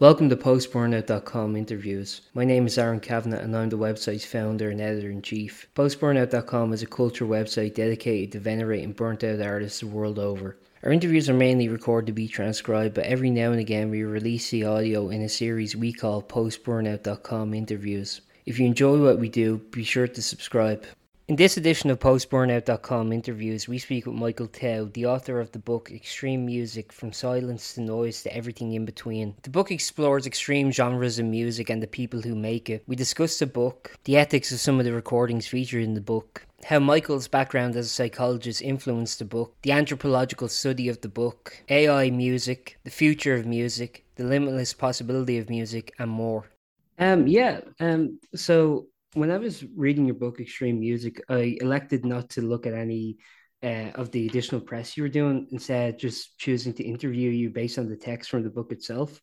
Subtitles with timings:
[0.00, 2.22] Welcome to postburnout.com interviews.
[2.34, 5.68] My name is Aaron Kavanagh and I'm the website's founder and editor in chief.
[5.76, 10.56] Postburnout.com is a culture website dedicated to venerating burnt out artists the world over.
[10.82, 14.50] Our interviews are mainly recorded to be transcribed, but every now and again we release
[14.50, 18.20] the audio in a series we call postburnout.com interviews.
[18.46, 20.84] If you enjoy what we do, be sure to subscribe.
[21.26, 25.58] In this edition of PostBurnout.com interviews, we speak with Michael Tau, the author of the
[25.58, 29.34] book Extreme Music From Silence to Noise to Everything in Between.
[29.42, 32.84] The book explores extreme genres of music and the people who make it.
[32.86, 36.44] We discuss the book, the ethics of some of the recordings featured in the book,
[36.62, 41.56] how Michael's background as a psychologist influenced the book, the anthropological study of the book,
[41.70, 46.50] AI music, the future of music, the limitless possibility of music, and more.
[46.98, 47.60] Um, yeah.
[47.80, 52.66] Um, so when I was reading your book, Extreme Music, I elected not to look
[52.66, 53.16] at any
[53.62, 57.78] uh, of the additional press you were doing, instead just choosing to interview you based
[57.78, 59.20] on the text from the book itself.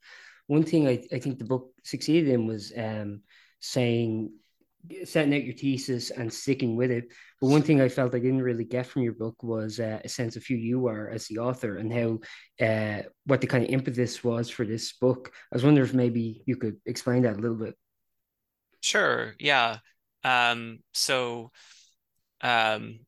[0.47, 3.21] One thing I, I think the book succeeded in was um,
[3.59, 4.31] saying,
[5.03, 7.11] setting out your thesis and sticking with it.
[7.39, 10.09] But one thing I felt I didn't really get from your book was uh, a
[10.09, 13.69] sense of who you are as the author and how uh, what the kind of
[13.69, 15.31] impetus was for this book.
[15.51, 17.75] I was wondering if maybe you could explain that a little bit.
[18.81, 19.35] Sure.
[19.39, 19.77] Yeah.
[20.23, 21.51] Um, so
[22.41, 22.99] um,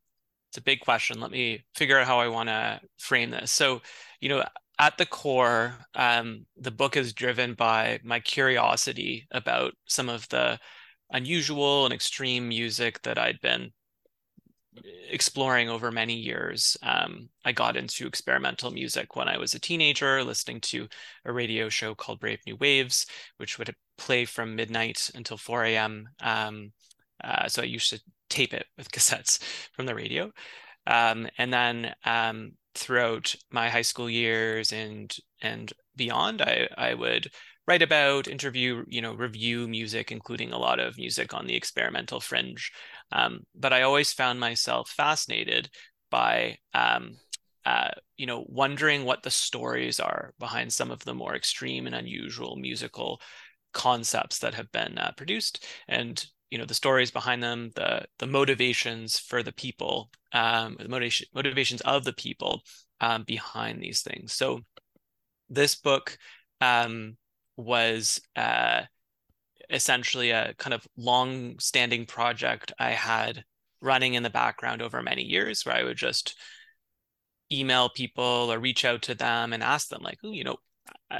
[0.50, 1.20] it's a big question.
[1.20, 3.52] Let me figure out how I want to frame this.
[3.52, 3.82] So,
[4.22, 4.44] you know,
[4.80, 10.60] at the core, um, the book is driven by my curiosity about some of the
[11.12, 13.72] unusual and extreme music that I'd been
[15.10, 16.76] exploring over many years.
[16.82, 20.88] Um, I got into experimental music when I was a teenager, listening to
[21.26, 23.06] a radio show called Brave New Waves,
[23.38, 26.10] which would play from midnight until 4 a.m.
[26.22, 26.72] Um,
[27.24, 29.42] uh, so I used to tape it with cassettes
[29.74, 30.32] from the radio.
[30.86, 37.30] Um, and then um, throughout my high school years and and beyond, I, I would
[37.68, 42.20] write about, interview, you know, review music, including a lot of music on the experimental
[42.20, 42.72] fringe.
[43.12, 45.70] Um, but I always found myself fascinated
[46.09, 47.18] by um,
[47.66, 51.96] uh, you know, wondering what the stories are behind some of the more extreme and
[51.96, 53.22] unusual musical
[53.73, 58.28] concepts that have been uh, produced, and you know, the stories behind them, the the
[58.28, 62.61] motivations for the people, um, the motivation motivations of the people
[63.01, 64.34] um, behind these things.
[64.34, 64.61] So,
[65.50, 66.17] this book
[66.61, 67.17] um,
[67.57, 68.84] was uh,
[69.69, 73.44] essentially a kind of long-standing project I had
[73.81, 76.35] running in the background over many years, where I would just
[77.51, 80.57] email people or reach out to them and ask them like, you know,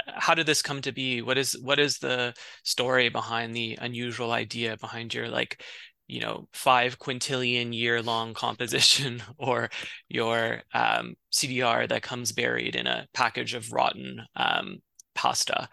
[0.06, 1.22] how did this come to be?
[1.22, 5.62] What is what is the story behind the unusual idea behind your like,
[6.06, 9.70] you know, five quintillion year long composition or
[10.08, 14.78] your um, CDR that comes buried in a package of rotten um,
[15.14, 15.68] pasta?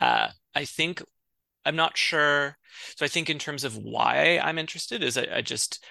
[0.00, 1.02] Uh, I think
[1.64, 2.56] I'm not sure.
[2.96, 5.84] So I think in terms of why I'm interested is I, I just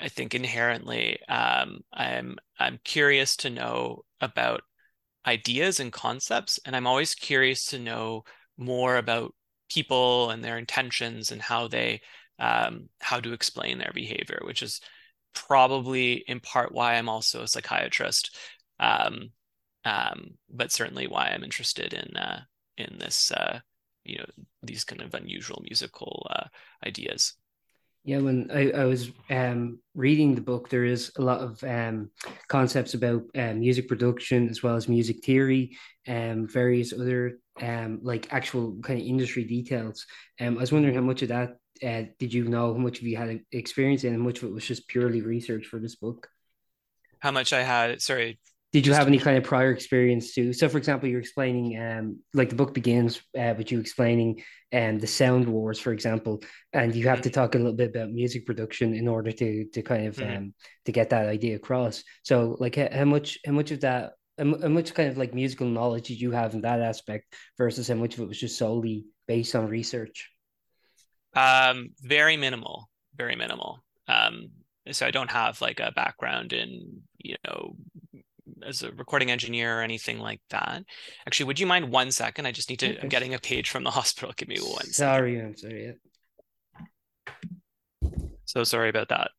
[0.00, 4.62] I think inherently um, I'm I'm curious to know about
[5.26, 8.24] ideas and concepts, and I'm always curious to know
[8.56, 9.34] more about
[9.70, 12.00] people and their intentions and how they
[12.38, 14.80] um, how to explain their behavior, which is
[15.34, 18.36] probably in part why I'm also a psychiatrist,
[18.80, 19.30] um,
[19.84, 22.42] um, but certainly why I'm interested in uh,
[22.76, 23.60] in this uh,
[24.04, 24.26] you know
[24.62, 26.46] these kind of unusual musical uh,
[26.86, 27.34] ideas.
[28.04, 32.10] Yeah, when I, I was um, reading the book, there is a lot of um,
[32.48, 35.76] concepts about uh, music production as well as music theory
[36.06, 40.04] and um, various other um, like actual kind of industry details.
[40.38, 42.74] Um, I was wondering how much of that uh, did you know?
[42.74, 45.22] How much of you had experience in, and how much of it was just purely
[45.22, 46.28] research for this book?
[47.20, 48.02] How much I had?
[48.02, 48.38] Sorry,
[48.74, 50.52] did you have any kind of prior experience too?
[50.52, 54.42] So, for example, you're explaining, um, like the book begins uh, with you explaining
[54.72, 56.42] um, the sound wars, for example,
[56.72, 57.22] and you have mm-hmm.
[57.22, 60.36] to talk a little bit about music production in order to to kind of mm-hmm.
[60.36, 60.54] um,
[60.86, 62.02] to get that idea across.
[62.24, 66.08] So, like, how much how much of that how much kind of like musical knowledge
[66.08, 69.54] did you have in that aspect versus how much of it was just solely based
[69.54, 70.32] on research?
[71.36, 73.84] Um, very minimal, very minimal.
[74.08, 74.48] Um,
[74.90, 77.76] so I don't have like a background in you know
[78.66, 80.84] as a recording engineer or anything like that.
[81.26, 82.46] Actually, would you mind one second?
[82.46, 82.90] I just need to.
[82.90, 82.98] Okay.
[83.02, 84.32] I'm getting a page from the hospital.
[84.36, 84.86] Give me one.
[84.86, 85.46] Sorry, second.
[85.46, 85.94] I'm sorry.
[88.44, 89.30] So sorry about that.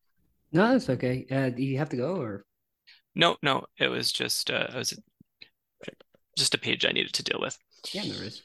[0.52, 1.26] No, that's okay.
[1.30, 2.46] Uh, do you have to go or?
[3.16, 3.66] No, no.
[3.80, 5.00] It was just uh, it was
[6.38, 7.58] just a page I needed to deal with.
[7.94, 8.42] Yeah, there is.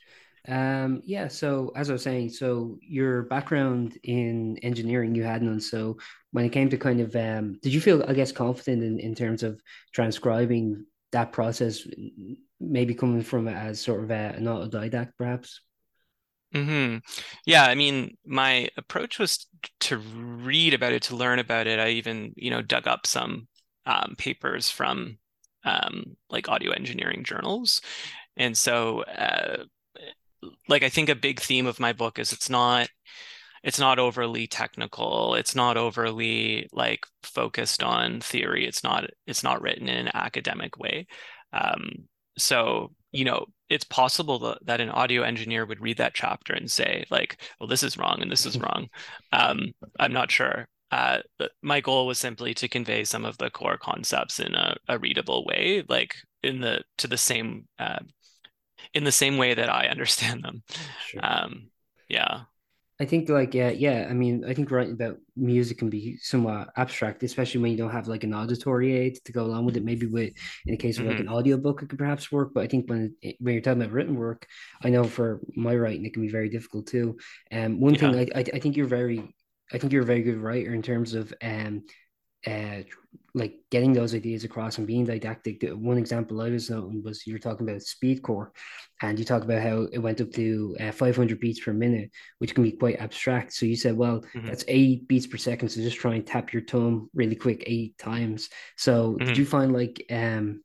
[0.49, 5.61] Um, yeah, so as I was saying, so your background in engineering you had none.
[5.61, 5.99] So
[6.33, 9.15] when it came to kind of um, did you feel I guess confident in, in
[9.15, 9.61] terms of
[9.93, 11.87] transcribing that process
[12.61, 15.61] maybe coming from it as sort of a, an autodidact, perhaps.
[16.53, 16.97] hmm
[17.47, 19.47] Yeah, I mean, my approach was
[19.81, 21.79] to read about it, to learn about it.
[21.79, 23.47] I even, you know, dug up some
[23.87, 25.19] um, papers from
[25.65, 27.81] um, like audio engineering journals.
[28.37, 29.65] And so, uh,
[30.69, 32.89] like, I think a big theme of my book is it's not
[33.63, 39.61] it's not overly technical it's not overly like focused on theory it's not it's not
[39.63, 41.07] written in an academic way.
[41.53, 42.09] Um,
[42.39, 47.05] so you know it's possible that, an audio engineer would read that chapter and say
[47.11, 48.89] like well this is wrong and this is wrong.
[49.33, 50.69] Um, i'm not sure.
[50.91, 51.21] Uh,
[51.63, 55.45] my goal was simply to convey some of the core concepts in a, a readable
[55.45, 58.01] way like in the to the same uh,
[58.95, 60.63] in the same way that i understand them.
[61.07, 61.21] Sure.
[61.23, 61.71] um,
[62.09, 62.43] yeah
[63.01, 64.07] I think like yeah, yeah.
[64.11, 67.91] I mean, I think writing about music can be somewhat abstract, especially when you don't
[67.91, 69.85] have like an auditory aid to go along with it.
[69.85, 70.35] Maybe with
[70.67, 71.13] in the case of mm-hmm.
[71.13, 72.51] like an audiobook, it could perhaps work.
[72.53, 74.47] But I think when when you're talking about written work,
[74.85, 77.17] I know for my writing it can be very difficult too.
[77.51, 78.01] And um, one yeah.
[78.01, 79.35] thing I, I I think you're very
[79.73, 81.85] I think you're a very good writer in terms of um
[82.47, 82.83] uh,
[83.35, 85.63] like getting those ideas across and being didactic.
[85.63, 88.49] One example I was noting was you're talking about speedcore,
[89.03, 92.55] and you talk about how it went up to uh, 500 beats per minute, which
[92.55, 93.53] can be quite abstract.
[93.53, 94.47] So you said, well, mm-hmm.
[94.47, 95.69] that's eight beats per second.
[95.69, 98.49] So just try and tap your thumb really quick eight times.
[98.77, 99.27] So mm-hmm.
[99.27, 100.63] did you find like, um,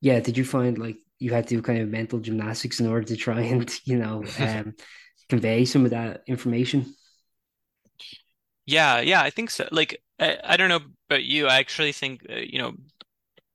[0.00, 3.06] yeah, did you find like you had to do kind of mental gymnastics in order
[3.06, 4.74] to try and you know um,
[5.28, 6.94] convey some of that information?
[8.66, 9.68] Yeah, yeah, I think so.
[9.70, 11.46] Like, I, I don't know about you.
[11.46, 12.74] I actually think, uh, you know,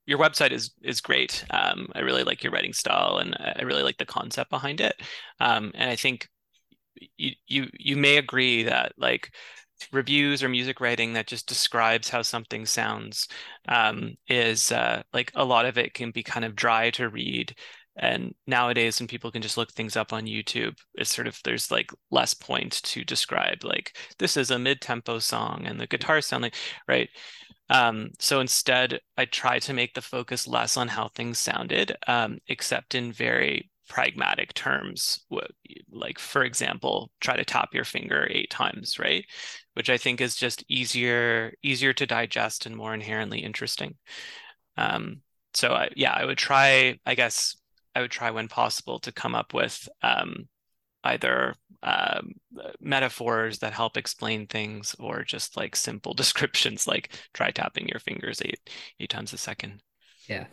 [0.05, 1.45] your website is is great.
[1.51, 4.95] Um, I really like your writing style, and I really like the concept behind it.
[5.39, 6.27] Um, and I think
[7.17, 9.31] you you you may agree that like
[9.91, 13.27] reviews or music writing that just describes how something sounds
[13.67, 17.55] um, is uh, like a lot of it can be kind of dry to read
[17.97, 21.71] and nowadays when people can just look things up on youtube it's sort of there's
[21.71, 26.43] like less point to describe like this is a mid-tempo song and the guitar sound
[26.43, 26.55] like
[26.87, 27.09] right?
[27.69, 32.37] Um, so instead i try to make the focus less on how things sounded um,
[32.47, 35.25] except in very pragmatic terms
[35.91, 39.25] like for example try to tap your finger eight times right?
[39.73, 43.95] Which i think is just easier easier to digest and more inherently interesting.
[44.77, 45.21] Um,
[45.53, 47.55] so I, yeah i would try i guess
[47.95, 50.47] I would try when possible to come up with um,
[51.03, 52.33] either um,
[52.79, 58.41] metaphors that help explain things or just like simple descriptions like try tapping your fingers
[58.43, 58.59] eight
[58.99, 59.81] eight times a second.
[60.29, 60.45] Yeah.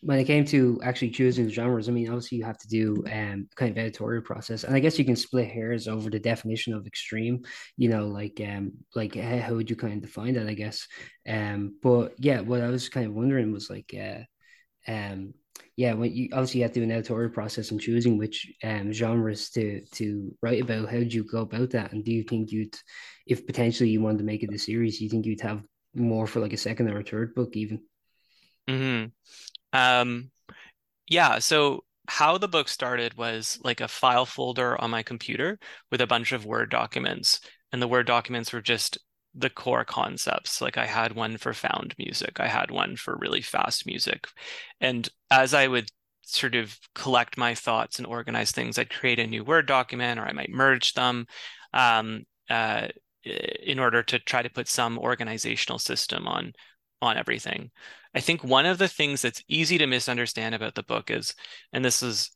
[0.00, 3.48] When it came to actually choosing genres i mean obviously you have to do um
[3.56, 6.86] kind of editorial process and i guess you can split hairs over the definition of
[6.86, 7.42] extreme
[7.78, 10.86] you know like um like how would you kind of define that i guess?
[11.26, 14.24] Um but yeah what i was kind of wondering was like uh
[14.86, 15.32] um
[15.76, 18.92] yeah, when you obviously you have to do an editorial process and choosing which um,
[18.92, 20.88] genres to to write about.
[20.88, 21.92] How do you go about that?
[21.92, 22.76] And do you think you'd,
[23.26, 25.62] if potentially you wanted to make it a series, you think you'd have
[25.94, 27.80] more for like a second or a third book even?
[28.68, 29.04] Hmm.
[29.72, 30.30] Um.
[31.08, 31.40] Yeah.
[31.40, 35.58] So how the book started was like a file folder on my computer
[35.90, 37.40] with a bunch of Word documents,
[37.72, 38.98] and the Word documents were just
[39.34, 40.60] the core concepts.
[40.60, 44.28] Like I had one for found music, I had one for really fast music.
[44.80, 45.90] And as I would
[46.22, 50.24] sort of collect my thoughts and organize things, I'd create a new Word document or
[50.24, 51.26] I might merge them
[51.72, 52.88] um, uh,
[53.24, 56.52] in order to try to put some organizational system on
[57.02, 57.70] on everything.
[58.14, 61.34] I think one of the things that's easy to misunderstand about the book is,
[61.72, 62.30] and this is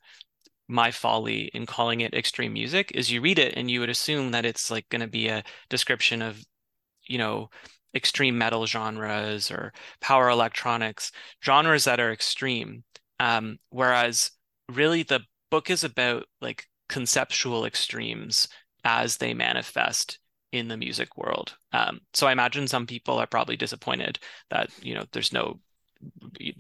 [0.69, 4.33] my folly in calling it extreme music is you read it and you would assume
[4.33, 6.45] that it's like going to be a description of
[7.09, 7.51] you know
[7.95, 11.11] extreme metal genres or power electronics
[11.45, 12.85] genres that are extreme.
[13.21, 14.31] Um, whereas
[14.69, 18.49] really the book is about like conceptual extremes
[18.85, 20.19] as they manifest
[20.53, 21.57] in the music world.
[21.73, 24.19] Um, so i imagine some people are probably disappointed
[24.51, 25.61] that you know there's no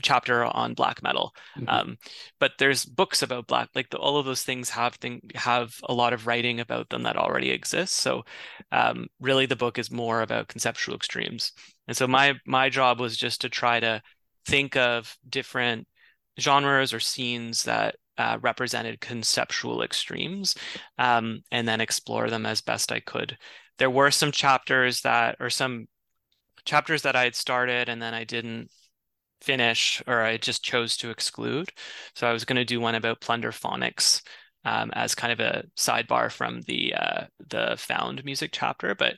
[0.03, 1.35] chapter on black metal.
[1.57, 1.69] Mm-hmm.
[1.69, 1.99] um,
[2.41, 5.95] but there's books about black like the, all of those things have thing have a
[5.95, 8.25] lot of writing about them that already exists so
[8.73, 11.53] um, really the book is more about conceptual extremes.
[11.87, 14.03] And so my my job was just to try to
[14.47, 15.87] think of different
[16.41, 20.55] genres or scenes that uh, represented conceptual extremes
[20.99, 23.37] um, and then explore them as best i could.
[23.79, 25.87] There were some chapters that or some
[26.65, 28.71] chapters that i had started and then i didn't
[29.41, 31.71] finish or I just chose to exclude.
[32.15, 34.23] So I was going to do one about Plunderphonics
[34.65, 39.17] um, as kind of a sidebar from the uh, the found music chapter, but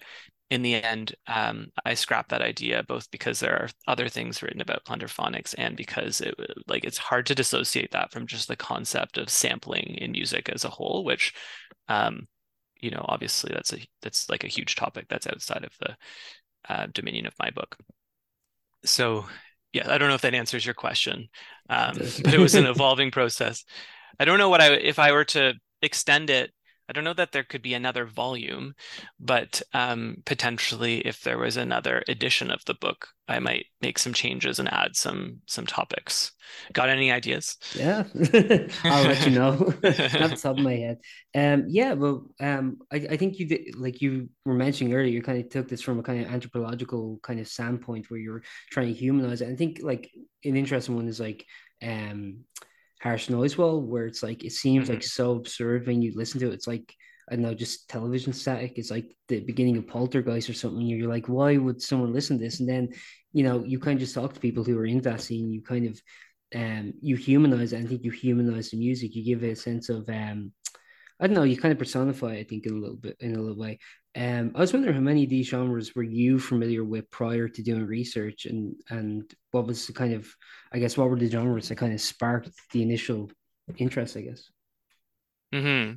[0.50, 4.60] in the end, um, I scrapped that idea both because there are other things written
[4.60, 6.34] about plunderphonics and because it
[6.66, 10.64] like it's hard to dissociate that from just the concept of sampling in music as
[10.64, 11.32] a whole, which,
[11.88, 12.26] um,
[12.80, 15.96] you know, obviously that's a that's like a huge topic that's outside of the
[16.68, 17.76] uh, dominion of my book.
[18.84, 19.26] So,
[19.72, 21.28] yeah, I don't know if that answers your question,
[21.68, 23.64] um, but it was an evolving process.
[24.18, 26.52] I don't know what I if I were to extend it
[26.90, 28.74] I don't know that there could be another volume,
[29.20, 34.12] but um, potentially if there was another edition of the book, I might make some
[34.12, 36.32] changes and add some some topics.
[36.72, 37.58] Got any ideas?
[37.76, 38.02] Yeah,
[38.84, 39.52] I'll let you know.
[39.84, 40.98] Not the top of my head.
[41.32, 45.22] Um, yeah, well, um, I, I think you did, like you were mentioning earlier, you
[45.22, 48.42] kind of took this from a kind of anthropological kind of standpoint where you're
[48.72, 49.48] trying to humanize it.
[49.48, 50.10] I think like
[50.44, 51.46] an interesting one is like
[51.84, 52.40] um
[53.00, 54.94] harsh noise wall where it's like it seems mm-hmm.
[54.94, 56.54] like so absurd when you listen to it.
[56.54, 56.94] It's like
[57.30, 58.72] I don't know, just television static.
[58.76, 60.84] It's like the beginning of Poltergeist or something.
[60.84, 62.58] You're like, why would someone listen to this?
[62.58, 62.88] And then,
[63.32, 65.52] you know, you kind of just talk to people who are in that scene.
[65.52, 66.02] You kind of,
[66.56, 67.72] um, you humanize.
[67.72, 67.84] It.
[67.84, 69.14] I think you humanize the music.
[69.14, 70.52] You give it a sense of, um,
[71.20, 71.44] I don't know.
[71.44, 72.32] You kind of personify.
[72.32, 73.78] I think in a little bit, in a little way.
[74.16, 77.62] Um, I was wondering how many of these genres were you familiar with prior to
[77.62, 80.28] doing research, and and what was the kind of,
[80.72, 83.30] I guess, what were the genres that kind of sparked the initial
[83.78, 84.16] interest?
[84.16, 84.50] I guess.
[85.52, 85.92] Hmm.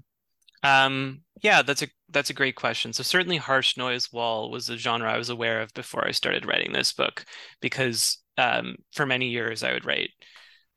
[0.64, 1.22] Um.
[1.42, 2.94] Yeah, that's a that's a great question.
[2.94, 6.46] So certainly, harsh noise wall was a genre I was aware of before I started
[6.46, 7.26] writing this book,
[7.62, 10.12] because um, for many years I would write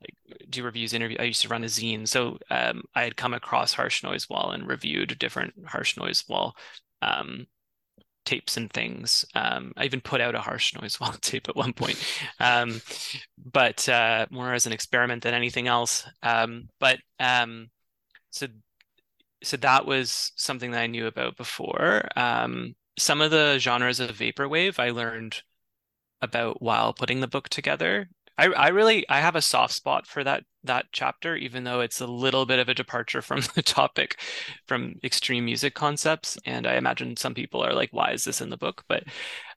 [0.01, 3.33] like do reviews interview i used to run a zine so um, i had come
[3.33, 6.55] across harsh noise wall and reviewed different harsh noise wall
[7.01, 7.47] um,
[8.25, 9.25] tapes and things.
[9.35, 12.03] Um, I even put out a harsh noise wall tape at one point,
[12.39, 12.81] um,
[13.37, 16.05] but uh, more as an experiment than anything else.
[16.23, 17.69] Um, but um,
[18.31, 18.47] so
[19.43, 22.07] so that was something that I knew about before.
[22.15, 25.41] Um, some of the genres of vaporwave I learned
[26.21, 28.09] about while putting the book together.
[28.37, 32.01] I, I really I have a soft spot for that that chapter, even though it's
[32.01, 34.19] a little bit of a departure from the topic,
[34.67, 36.37] from extreme music concepts.
[36.45, 39.03] And I imagine some people are like, "Why is this in the book?" But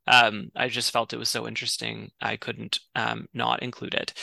[0.06, 4.14] um, I just felt it was so interesting, I couldn't um, not include it.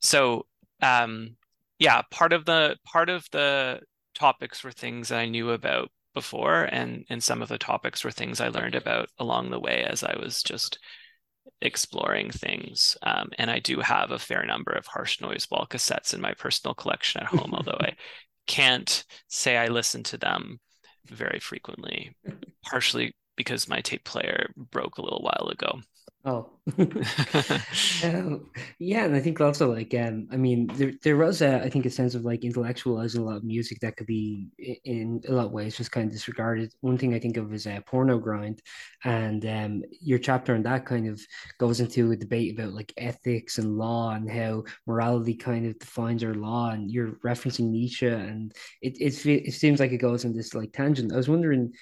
[0.00, 0.46] So
[0.82, 1.36] um,
[1.78, 3.80] yeah, part of the part of the
[4.14, 8.10] topics were things that I knew about before, and and some of the topics were
[8.10, 10.78] things I learned about along the way as I was just
[11.60, 12.96] exploring things.
[13.02, 16.34] Um, and I do have a fair number of harsh noise wall cassettes in my
[16.34, 17.94] personal collection at home, although I
[18.46, 20.60] can't say I listen to them
[21.06, 22.14] very frequently,
[22.62, 25.80] partially because my tape player broke a little while ago.
[26.24, 26.50] Oh,
[28.04, 31.70] um, yeah, and I think also like um, I mean, there there was a I
[31.70, 34.48] think a sense of like intellectualizing a lot of music that could be
[34.84, 36.74] in a lot of ways just kind of disregarded.
[36.80, 38.60] One thing I think of is a uh, porno grind,
[39.04, 41.20] and um, your chapter on that kind of
[41.58, 46.24] goes into a debate about like ethics and law and how morality kind of defines
[46.24, 50.34] our law, and you're referencing Nietzsche, and it it it seems like it goes in
[50.34, 51.12] this like tangent.
[51.12, 51.72] I was wondering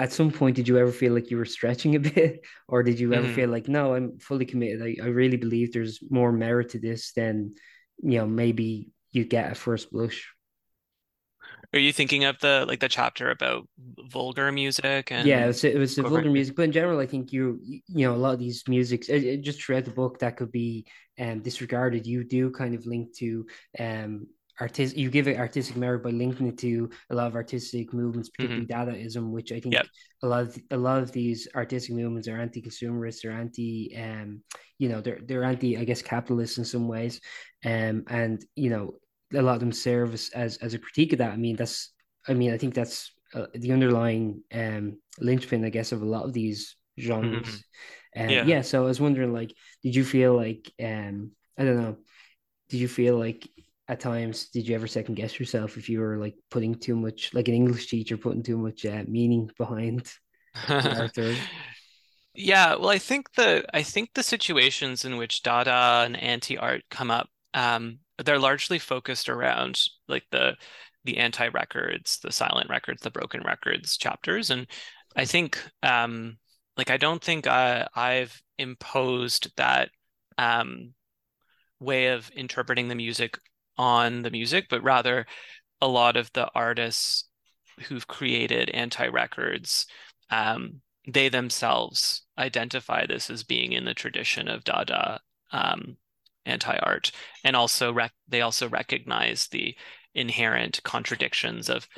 [0.00, 2.44] at some point did you ever feel like you were stretching a bit?
[2.68, 3.34] Or did you ever mm-hmm.
[3.34, 4.82] feel like no i'm fully committed.
[4.82, 7.54] I, I really believe there's more merit to this than
[8.02, 10.32] you know maybe you get at first blush
[11.72, 13.68] are you thinking of the like the chapter about
[14.10, 17.06] vulgar music and yeah it was, it was the vulgar music but in general i
[17.06, 20.18] think you you know a lot of these musics it, it just throughout the book
[20.18, 20.86] that could be
[21.18, 23.46] um disregarded you do kind of link to
[23.78, 24.26] um
[24.60, 28.28] artistic you give it artistic merit by linking it to a lot of artistic movements
[28.28, 28.90] particularly mm-hmm.
[28.90, 29.86] dadaism which i think yep.
[30.22, 34.42] a lot of a lot of these artistic movements are anti-consumerist they're anti um
[34.78, 37.20] you know they're they're anti i guess capitalist in some ways
[37.64, 38.92] um and you know
[39.34, 41.92] a lot of them serve as as, as a critique of that i mean that's
[42.28, 46.24] i mean i think that's uh, the underlying um linchpin i guess of a lot
[46.24, 47.46] of these genres
[48.16, 48.22] mm-hmm.
[48.22, 48.44] um, yeah.
[48.44, 51.96] yeah so i was wondering like did you feel like um i don't know
[52.68, 53.48] did you feel like
[53.90, 57.34] at times did you ever second guess yourself if you were like putting too much
[57.34, 60.12] like an english teacher putting too much uh, meaning behind
[62.34, 67.10] yeah well i think the i think the situations in which dada and anti-art come
[67.10, 70.54] up um they're largely focused around like the
[71.04, 74.50] the anti records the silent records the broken records chapters.
[74.50, 74.68] And
[75.16, 76.38] i think um
[76.76, 79.90] like i don't think I, i've imposed that
[80.38, 80.94] um
[81.80, 83.36] way of interpreting the music
[83.80, 85.26] on the music, but rather
[85.80, 87.30] a lot of the artists
[87.88, 89.86] who've created anti records,
[90.28, 95.18] um, they themselves identify this as being in the tradition of Dada
[95.50, 95.96] um,
[96.44, 97.10] anti art,
[97.42, 99.74] and also rec- they also recognize the
[100.14, 101.88] inherent contradictions of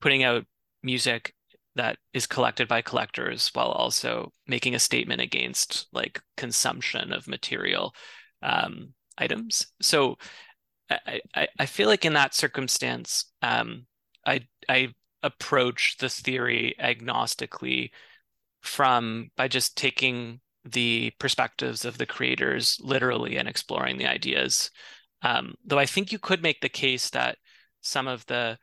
[0.00, 0.44] putting out
[0.82, 1.32] music
[1.76, 7.94] that is collected by collectors while also making a statement against like consumption of material
[8.42, 9.68] um, items.
[9.80, 10.16] So
[10.90, 13.86] I, I, feel like in that circumstance, um,
[14.26, 17.90] I I approach the theory agnostically
[18.60, 24.70] from by just taking the perspectives of the creators literally and exploring the ideas.
[25.22, 27.38] Um, though I think you could make the case that
[27.80, 28.58] some of the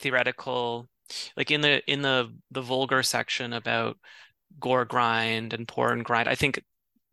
[0.00, 0.88] theoretical,
[1.36, 3.98] like in the in the the vulgar section about
[4.58, 6.62] gore grind and porn grind, I think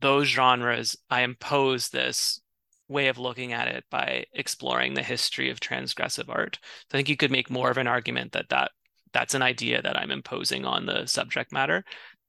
[0.02, 2.42] those genres I impose this
[2.88, 6.60] way of looking at it by exploring the history of transgressive art.
[6.62, 8.72] So I think you could make more of an argument that that
[9.13, 11.84] that's an idea that I'm imposing on the subject matter.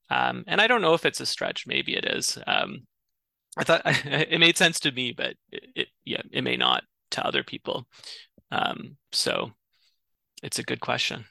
[0.09, 1.67] Um, and I don't know if it's a stretch.
[1.67, 2.39] Maybe it is.
[2.47, 2.87] Um,
[3.57, 7.27] I thought it made sense to me, but it, it, yeah, it may not to
[7.27, 7.87] other people.
[8.51, 9.51] Um, so
[10.43, 11.25] it's a good question.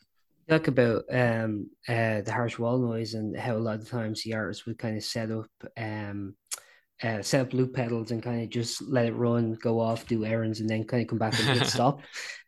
[0.50, 4.36] Talk about um, uh, the harsh wall noise and how a lot of times the
[4.36, 6.36] artists would kind of set up um,
[7.04, 10.26] uh, set up loop pedals and kind of just let it run, go off, do
[10.26, 12.00] errands, and then kind of come back and hit stop.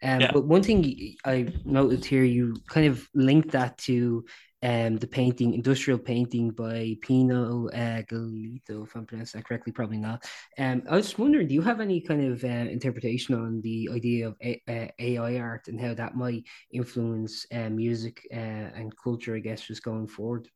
[0.04, 0.32] Um, yeah.
[0.32, 4.26] But one thing I noted here, you kind of linked that to
[4.64, 9.98] um, the painting, industrial painting by Pino uh, Gagliotti, if I'm pronouncing that correctly, probably
[9.98, 10.26] not.
[10.58, 14.28] Um, I was wondering, do you have any kind of uh, interpretation on the idea
[14.28, 19.36] of A- uh, AI art and how that might influence uh, music uh, and culture,
[19.36, 20.50] I guess, just going forward?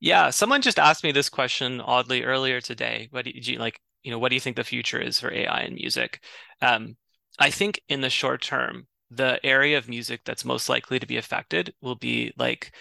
[0.00, 3.08] Yeah, someone just asked me this question oddly earlier today.
[3.10, 3.80] What do you like?
[4.02, 6.22] You know, what do you think the future is for AI and music?
[6.62, 6.96] Um,
[7.38, 11.16] I think in the short term, the area of music that's most likely to be
[11.16, 12.72] affected will be like,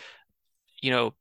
[0.81, 1.15] you know,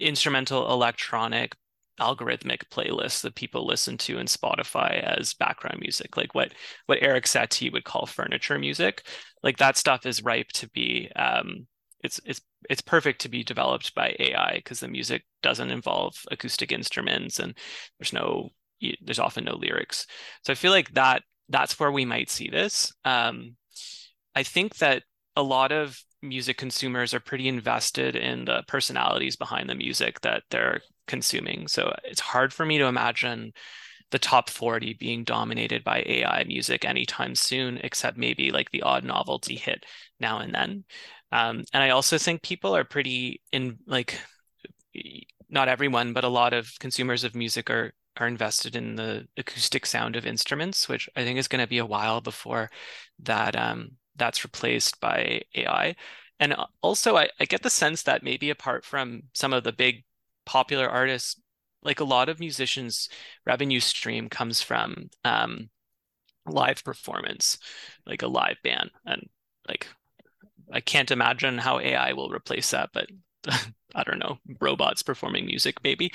[0.00, 1.56] instrumental electronic
[2.00, 6.54] algorithmic playlists that people listen to in Spotify as background music, like what
[6.86, 9.06] what Erik Satie would call furniture music.
[9.42, 11.66] Like that stuff is ripe to be um,
[12.06, 16.72] it's it's it's perfect to be developed by AI because the music doesn't involve acoustic
[16.72, 17.56] instruments and
[17.98, 18.50] there's no
[19.02, 20.06] there's often no lyrics.
[20.44, 22.92] So I feel like that that's where we might see this.
[23.04, 23.56] Um,
[24.34, 25.02] I think that
[25.36, 30.42] a lot of music consumers are pretty invested in the personalities behind the music that
[30.50, 31.68] they're consuming.
[31.68, 33.52] So it's hard for me to imagine
[34.10, 39.04] the top 40 being dominated by AI music anytime soon, except maybe like the odd
[39.04, 39.84] novelty hit
[40.20, 40.84] now and then.
[41.32, 44.18] Um, and I also think people are pretty in like
[45.48, 49.84] not everyone, but a lot of consumers of music are are invested in the acoustic
[49.84, 52.70] sound of instruments, which I think is going to be a while before
[53.20, 55.96] that um, that's replaced by AI.
[56.40, 60.04] And also, I, I get the sense that maybe apart from some of the big
[60.46, 61.40] popular artists,
[61.82, 63.08] like a lot of musicians'
[63.44, 65.70] revenue stream comes from um,
[66.46, 67.58] live performance,
[68.06, 68.90] like a live band.
[69.04, 69.28] And
[69.68, 69.88] like,
[70.72, 73.08] I can't imagine how AI will replace that, but
[73.94, 76.12] I don't know, robots performing music, maybe.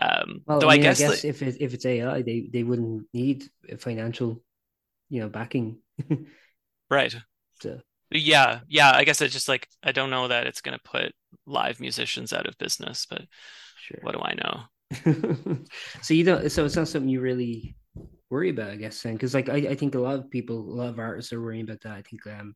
[0.00, 2.48] Um, well, though I, mean, I guess, I guess if it, if it's AI, they
[2.52, 3.44] they wouldn't need
[3.78, 4.42] financial,
[5.08, 5.78] you know, backing.
[6.92, 7.14] Right.
[7.62, 7.80] So.
[8.10, 8.92] Yeah, yeah.
[8.94, 11.12] I guess it's just like I don't know that it's going to put
[11.46, 13.22] live musicians out of business, but
[13.80, 13.98] sure.
[14.02, 15.64] what do I know?
[16.02, 16.52] so you don't.
[16.52, 17.74] So it's not something you really
[18.28, 20.76] worry about, I guess, then, because like I, I think a lot of people, a
[20.76, 21.92] lot of artists are worrying about that.
[21.92, 22.54] I think um,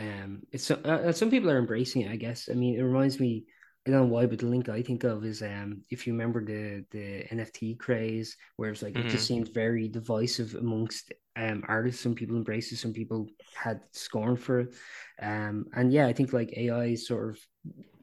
[0.00, 2.10] um, it's uh, uh some people are embracing it.
[2.10, 2.48] I guess.
[2.50, 3.44] I mean, it reminds me
[3.86, 6.44] I don't know why, but the link I think of is um if you remember
[6.44, 9.08] the the NFT craze, where it's like mm-hmm.
[9.08, 9.44] it just mm-hmm.
[9.44, 12.02] seemed very divisive amongst um artists.
[12.02, 14.74] Some people embraced it, some people had scorn for it.
[15.22, 17.38] Um and yeah, I think like AI is sort of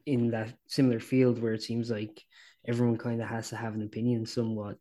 [0.04, 2.24] in that similar field where it seems like
[2.66, 4.78] everyone kind of has to have an opinion somewhat.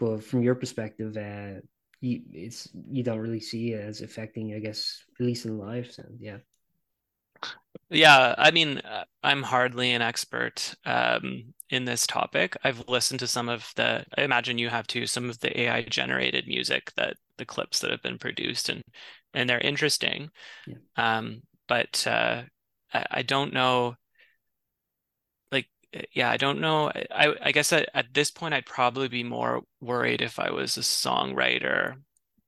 [0.00, 1.60] But from your perspective, uh
[2.00, 5.92] you it's you don't really see it as affecting, I guess, at least in life.
[5.92, 6.38] So yeah.
[7.90, 12.56] Yeah, I mean, uh, I'm hardly an expert um, in this topic.
[12.64, 15.82] I've listened to some of the, I imagine you have too, some of the AI
[15.82, 18.82] generated music that the clips that have been produced, and
[19.34, 20.30] and they're interesting.
[20.66, 20.76] Yeah.
[20.96, 22.44] Um, but uh,
[22.92, 23.96] I, I don't know.
[25.52, 26.90] Like, uh, yeah, I don't know.
[27.10, 30.76] I I guess at, at this point, I'd probably be more worried if I was
[30.76, 32.02] a songwriter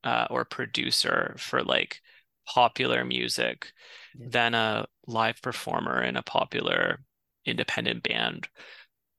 [0.05, 2.01] uh, or producer for like
[2.47, 3.73] popular music.
[4.19, 7.01] Than a live performer in a popular
[7.45, 8.49] independent band.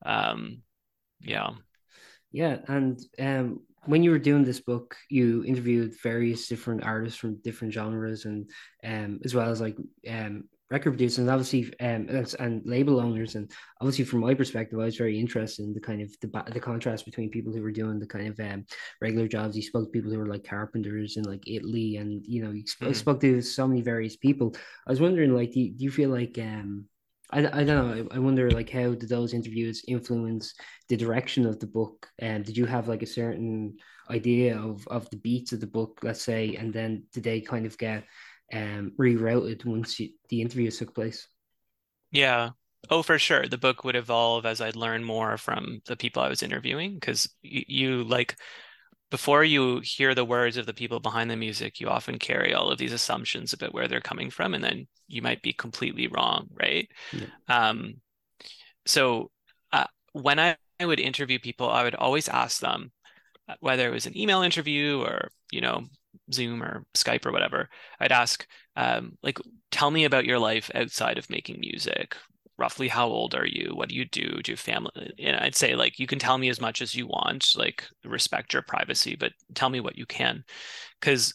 [0.05, 0.61] Um,
[1.19, 1.51] yeah.
[2.31, 7.41] Yeah, and um, when you were doing this book, you interviewed various different artists from
[7.41, 8.49] different genres, and
[8.83, 9.77] um, as well as like
[10.09, 14.79] um, record producers and obviously um and, and, label owners and obviously from my perspective
[14.79, 17.71] I was very interested in the kind of the, the contrast between people who were
[17.71, 18.65] doing the kind of um,
[18.99, 22.43] regular jobs you spoke to people who were like carpenters in like Italy and you
[22.43, 22.95] know you spoke, mm.
[22.95, 24.55] spoke to so many various people
[24.87, 26.85] I was wondering like do you, do you feel like um
[27.31, 28.07] I, I don't know.
[28.11, 30.53] I, I wonder like how did those interviews influence
[30.87, 32.07] the direction of the book?
[32.19, 33.77] And um, did you have like a certain
[34.09, 37.65] idea of of the beats of the book, let's say, and then did they kind
[37.65, 38.03] of get
[38.51, 41.27] um rerouted once you, the interviews took place?
[42.11, 42.51] Yeah.
[42.89, 43.47] Oh, for sure.
[43.47, 47.29] The book would evolve as I'd learn more from the people I was interviewing because
[47.41, 48.35] you, you like
[49.11, 52.71] before you hear the words of the people behind the music, you often carry all
[52.71, 56.47] of these assumptions about where they're coming from, and then you might be completely wrong,
[56.59, 56.89] right?
[57.11, 57.27] Yeah.
[57.47, 58.01] Um,
[58.85, 59.31] so
[59.71, 62.91] uh, when I, I would interview people, I would always ask them
[63.49, 65.85] uh, whether it was an email interview or you know
[66.33, 67.69] Zoom or Skype or whatever.
[67.99, 69.39] I'd ask um, like,
[69.71, 72.15] tell me about your life outside of making music
[72.57, 73.71] roughly how old are you?
[73.73, 74.41] What do you do?
[74.41, 75.11] Do you family?
[75.19, 78.53] And I'd say like you can tell me as much as you want, like respect
[78.53, 80.43] your privacy, but tell me what you can,
[80.99, 81.33] because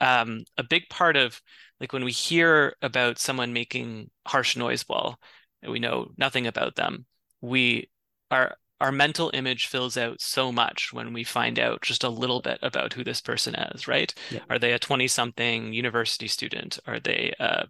[0.00, 1.40] um, a big part of
[1.80, 5.18] like when we hear about someone making harsh noise while
[5.66, 7.06] we know nothing about them,
[7.40, 7.88] we
[8.30, 12.40] our our mental image fills out so much when we find out just a little
[12.42, 14.12] bit about who this person is, right?
[14.30, 14.40] Yeah.
[14.50, 16.78] Are they a 20 something university student?
[16.86, 17.66] Are they a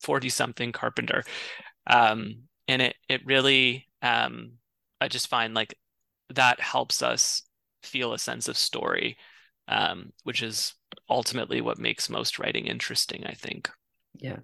[0.00, 1.24] 40 something carpenter?
[1.86, 4.52] um, and it it really um,
[5.00, 5.74] I just find like
[6.30, 7.42] that helps us
[7.82, 9.16] feel a sense of story,
[9.68, 10.74] um, which is
[11.08, 13.26] ultimately what makes most writing interesting.
[13.26, 13.70] I think.
[14.18, 14.36] Yeah,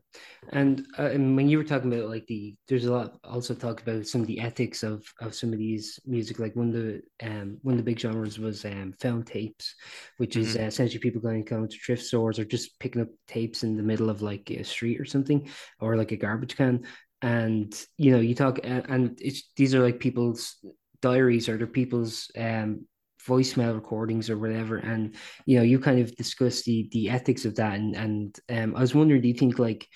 [0.52, 3.82] and, uh, and when you were talking about like the, there's a lot also talk
[3.82, 6.38] about some of the ethics of of some of these music.
[6.38, 9.74] Like one of the um one of the big genres was um found tapes,
[10.18, 10.42] which mm-hmm.
[10.42, 13.76] is uh, essentially people going going to thrift stores or just picking up tapes in
[13.76, 15.48] the middle of like a street or something,
[15.80, 16.86] or like a garbage can,
[17.20, 20.56] and you know you talk and it's these are like people's
[21.02, 22.86] diaries or they're people's um
[23.26, 25.14] voicemail recordings or whatever and
[25.46, 28.80] you know you kind of discuss the the ethics of that and and um i
[28.80, 29.88] was wondering do you think like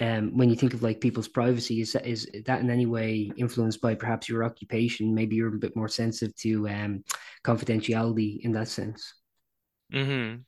[0.00, 3.30] um when you think of like people's privacy is that is that in any way
[3.36, 7.04] influenced by perhaps your occupation maybe you're a bit more sensitive to um
[7.44, 9.14] confidentiality in that sense
[9.92, 10.40] mm-hmm.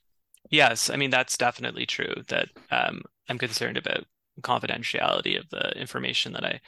[0.51, 4.05] yes i mean that's definitely true that um i'm concerned about
[4.41, 6.61] confidentiality of the information that I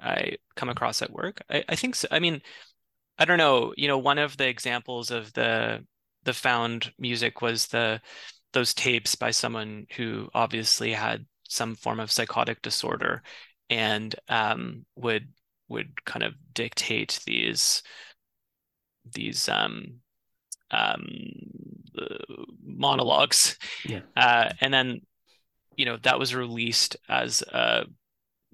[0.00, 1.42] I come across at work.
[1.50, 2.08] I, I think so.
[2.10, 2.42] I mean,
[3.18, 3.72] I don't know.
[3.76, 5.84] You know, one of the examples of the
[6.24, 8.00] the found music was the
[8.52, 13.22] those tapes by someone who obviously had some form of psychotic disorder
[13.70, 15.28] and um, would
[15.68, 17.82] would kind of dictate these
[19.12, 20.00] these um,
[20.70, 21.06] um,
[22.62, 23.56] monologues.
[23.84, 24.00] Yeah.
[24.16, 25.00] Uh, and then
[25.76, 27.86] you know that was released as a,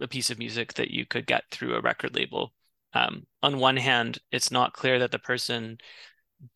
[0.01, 2.53] a piece of music that you could get through a record label
[2.95, 5.79] um, on one hand it's not clear that the person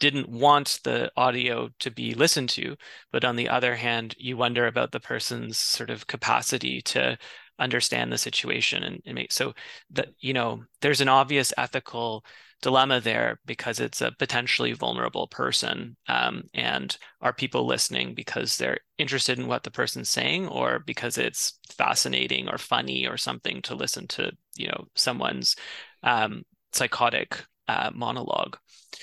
[0.01, 2.77] didn't want the audio to be listened to
[3.13, 7.17] but on the other hand you wonder about the person's sort of capacity to
[7.59, 9.55] understand the situation and, and make so
[9.91, 12.25] that you know there's an obvious ethical
[12.63, 15.97] dilemma there because it's a potentially vulnerable person.
[16.09, 21.19] Um, and are people listening because they're interested in what the person's saying or because
[21.19, 25.57] it's fascinating or funny or something to listen to, you know, someone's
[26.07, 28.57] um, psychotic uh, monologue?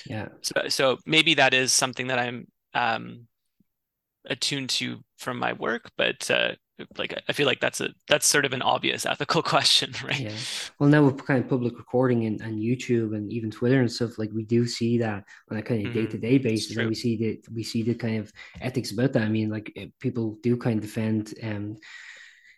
[0.06, 0.28] Yeah.
[0.40, 3.28] So, so maybe that is something that I'm um,
[4.26, 6.52] attuned to from my work, but uh,
[6.98, 10.20] like I feel like that's a that's sort of an obvious ethical question, right?
[10.20, 10.32] Yeah.
[10.78, 14.18] Well, now with kind of public recording and, and YouTube and even Twitter and stuff,
[14.18, 16.94] like we do see that on a kind of day to day basis, and we
[16.94, 19.22] see that we see the kind of ethics about that.
[19.22, 21.76] I mean, like people do kind of defend um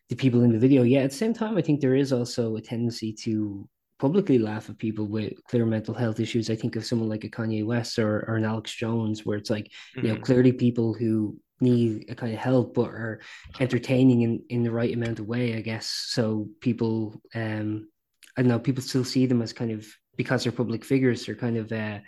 [0.09, 0.83] the people in the video.
[0.83, 4.69] Yeah, at the same time, I think there is also a tendency to publicly laugh
[4.69, 6.51] at people with clear mental health issues.
[6.51, 9.51] I think of someone like a Kanye West or, or an Alex Jones, where it's
[9.51, 10.01] like, mm-hmm.
[10.01, 10.25] you know, mm-hmm.
[10.25, 13.21] clearly people who need a kind of help but are
[13.61, 15.87] entertaining in, in the right amount of way, I guess.
[16.09, 17.89] So people um
[18.37, 21.35] I don't know, people still see them as kind of because they're public figures, they're
[21.35, 22.01] kind of uh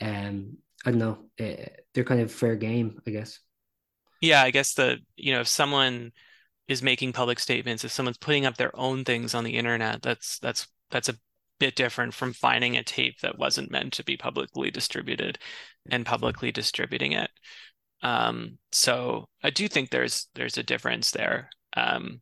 [0.00, 3.40] um I don't know, uh, they're kind of fair game, I guess.
[4.20, 6.12] Yeah, I guess the you know, if someone
[6.66, 10.38] is making public statements, if someone's putting up their own things on the internet, that's
[10.40, 11.14] that's that's a
[11.58, 15.38] bit different from finding a tape that wasn't meant to be publicly distributed
[15.90, 17.30] and publicly distributing it.
[18.02, 21.50] Um, so I do think there's there's a difference there.
[21.76, 22.20] Um,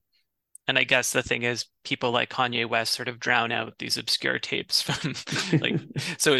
[0.68, 3.96] and I guess the thing is, people like Kanye West sort of drown out these
[3.96, 5.14] obscure tapes from
[5.60, 5.80] like
[6.18, 6.34] so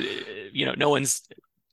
[0.52, 1.22] you know no one's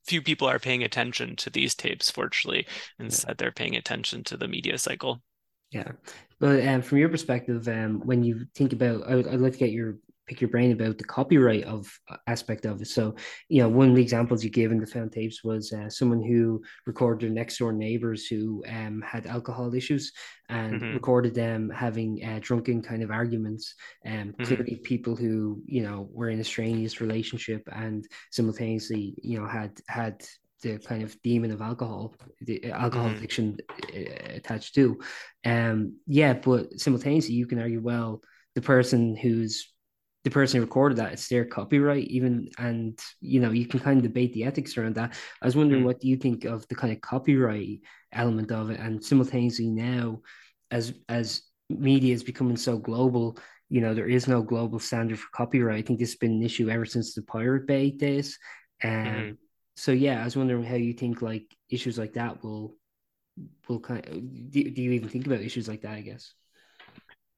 [0.06, 2.68] few people are paying attention to these tapes fortunately
[3.00, 3.36] instead yeah.
[3.38, 5.22] they're paying attention to the media cycle
[5.72, 5.90] yeah
[6.42, 9.60] but um, from your perspective um, when you think about I would, I'd like to
[9.60, 9.96] get your
[10.28, 12.88] pick your brain about the copyright of uh, aspect of it.
[12.88, 13.16] So,
[13.50, 16.22] you know, one of the examples you gave in the found tapes was uh, someone
[16.22, 20.12] who recorded their next door neighbors who um, had alcohol issues
[20.50, 20.94] and mm-hmm.
[20.94, 23.76] recorded them having uh, drunken kind of arguments.
[24.06, 24.44] Um, mm-hmm.
[24.44, 29.80] clearly people who you know were in a strenuous relationship and simultaneously, you know, had
[29.88, 30.24] had
[30.62, 33.18] the kind of demon of alcohol, the uh, alcohol mm-hmm.
[33.18, 33.58] addiction
[33.94, 35.00] uh, attached to.
[35.46, 38.22] Um, yeah, but simultaneously, you can argue, well,
[38.56, 39.73] the person who's
[40.24, 43.98] the person who recorded that it's their copyright even and you know you can kind
[43.98, 45.86] of debate the ethics around that i was wondering mm.
[45.86, 47.80] what do you think of the kind of copyright
[48.12, 50.20] element of it and simultaneously now
[50.72, 53.38] as as media is becoming so global
[53.70, 56.44] you know there is no global standard for copyright i think this has been an
[56.44, 58.38] issue ever since the pirate bay days
[58.84, 59.38] um mm.
[59.76, 62.76] so yeah i was wondering how you think like issues like that will
[63.68, 66.34] will kind of do, do you even think about issues like that i guess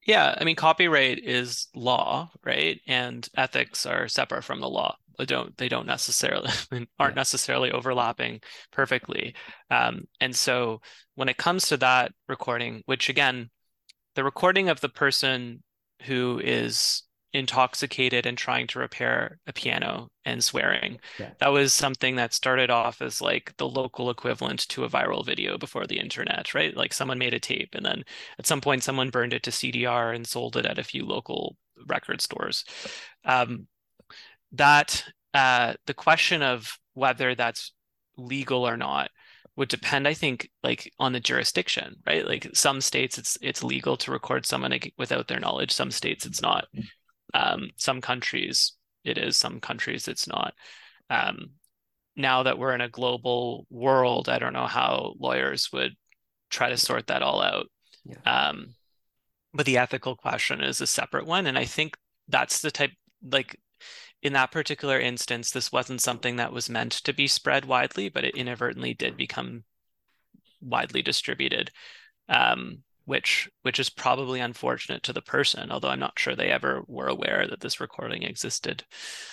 [0.06, 2.80] yeah, I mean, copyright is law, right?
[2.86, 4.96] And ethics are separate from the law.
[5.18, 6.50] They don't they don't necessarily
[6.98, 8.40] aren't necessarily overlapping
[8.70, 9.34] perfectly.
[9.70, 10.80] Um, and so
[11.16, 13.50] when it comes to that recording, which again,
[14.14, 15.62] the recording of the person
[16.02, 17.02] who is
[17.36, 20.98] intoxicated and trying to repair a piano and swearing.
[21.18, 21.30] Yeah.
[21.38, 25.58] That was something that started off as like the local equivalent to a viral video
[25.58, 26.76] before the internet, right?
[26.76, 28.02] Like someone made a tape and then
[28.38, 31.56] at some point someone burned it to CDR and sold it at a few local
[31.86, 32.64] record stores.
[33.24, 33.66] Um,
[34.52, 37.72] that uh, the question of whether that's
[38.16, 39.10] legal or not
[39.56, 43.96] would depend i think like on the jurisdiction right like some states it's it's legal
[43.96, 46.66] to record someone without their knowledge some states it's not
[47.34, 48.72] um, some countries
[49.04, 50.54] it is, some countries it's not.
[51.08, 51.50] Um,
[52.16, 55.94] now that we're in a global world, I don't know how lawyers would
[56.50, 57.66] try to sort that all out.
[58.04, 58.48] Yeah.
[58.48, 58.74] Um,
[59.52, 61.46] but the ethical question is a separate one.
[61.46, 61.96] And I think
[62.28, 63.58] that's the type, like
[64.22, 68.24] in that particular instance, this wasn't something that was meant to be spread widely, but
[68.24, 69.64] it inadvertently did become
[70.60, 71.70] widely distributed.
[72.28, 76.82] Um, which which is probably unfortunate to the person although i'm not sure they ever
[76.86, 78.84] were aware that this recording existed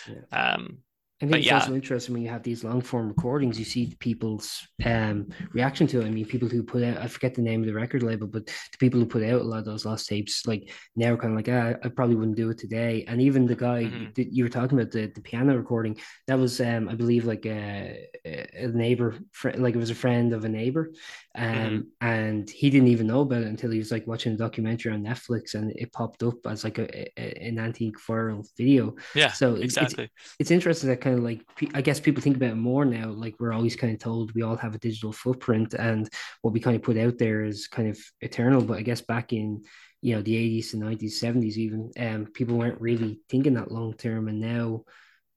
[0.08, 0.54] yeah.
[0.54, 0.78] um,
[1.24, 1.60] I think but it's yeah.
[1.60, 6.02] also interesting when you have these long form recordings, you see people's um, reaction to
[6.02, 6.06] it.
[6.06, 8.46] I mean, people who put out, I forget the name of the record label, but
[8.48, 11.38] the people who put out a lot of those lost tapes, like now kind of
[11.38, 13.06] like, ah, I probably wouldn't do it today.
[13.08, 14.08] And even the guy mm-hmm.
[14.16, 17.46] that you were talking about, the, the piano recording, that was, um, I believe, like
[17.46, 19.16] a, a neighbor,
[19.56, 20.92] like it was a friend of a neighbor.
[21.36, 21.80] Um, mm-hmm.
[22.02, 25.04] And he didn't even know about it until he was like watching a documentary on
[25.04, 28.96] Netflix and it popped up as like a, a an antique viral video.
[29.16, 29.32] Yeah.
[29.32, 30.06] So exactly.
[30.06, 32.86] It's, it's interesting that kind kind of like I guess people think about it more
[32.86, 33.10] now.
[33.10, 36.10] Like we're always kind of told we all have a digital footprint, and
[36.42, 38.62] what we kind of put out there is kind of eternal.
[38.62, 39.64] But I guess back in
[40.02, 43.94] you know the eighties and nineties, seventies, even um, people weren't really thinking that long
[43.94, 44.84] term, and now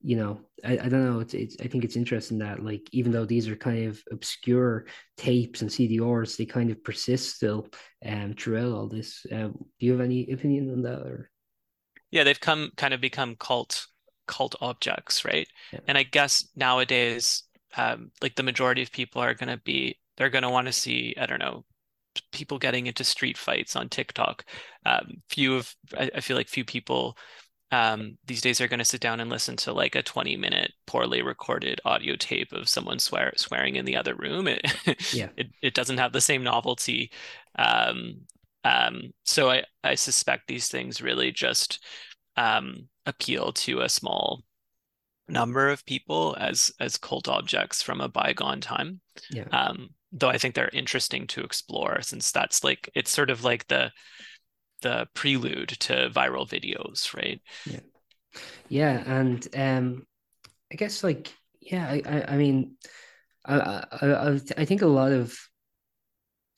[0.02, 3.12] you know I, I don't know it's, it's i think it's interesting that like even
[3.12, 4.84] though these are kind of obscure
[5.16, 7.66] tapes and cdrs they kind of persist still
[8.04, 11.30] um throughout all this uh, do you have any opinion on that or
[12.10, 13.86] yeah they've come kind of become cult
[14.26, 15.48] cult objects, right?
[15.72, 15.80] Yeah.
[15.88, 17.44] And I guess nowadays,
[17.76, 20.72] um, like the majority of people are going to be, they're going to want to
[20.72, 21.64] see, I don't know,
[22.32, 24.44] people getting into street fights on TikTok.
[24.84, 27.16] Um, few of, I, I, feel like few people
[27.72, 30.72] um, these days are going to sit down and listen to like a 20 minute
[30.86, 34.48] poorly recorded audio tape of someone swear, swearing in the other room.
[34.86, 35.28] It, yeah.
[35.36, 37.10] it, it doesn't have the same novelty.
[37.58, 38.20] Um,
[38.64, 41.84] um, so I, I suspect these things really just
[42.36, 44.42] um, appeal to a small
[45.28, 49.00] number of people as as cult objects from a bygone time.
[49.30, 49.48] Yeah.
[49.50, 53.66] Um, though I think they're interesting to explore since that's like it's sort of like
[53.68, 53.90] the
[54.82, 57.40] the prelude to viral videos, right?
[57.64, 57.80] Yeah.
[58.68, 60.06] Yeah, and um,
[60.70, 62.76] I guess like yeah, I I, I mean,
[63.44, 65.36] I, I I think a lot of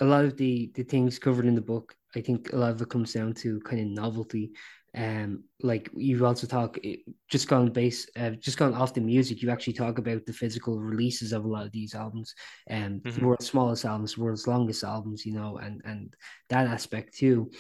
[0.01, 2.83] a lot of the the things covered in the book, I think a lot of
[2.83, 4.53] it comes down to kind of novelty
[4.97, 6.97] um like you've also talked eh,
[7.29, 10.81] just going base uh, just going off the music you actually talk about the physical
[10.81, 12.35] releases of a lot of these albums
[12.69, 13.27] and um, mm-hmm.
[13.27, 16.15] world's smallest albums world's longest albums you know and and
[16.49, 17.51] that aspect too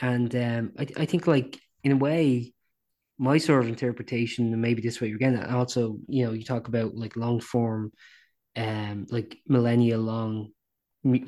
[0.00, 2.52] and um i, I think like in a way
[3.18, 6.44] my sort of interpretation and maybe this way you're getting at also you know you
[6.44, 7.90] talk about like long form
[8.56, 10.50] um like millennia long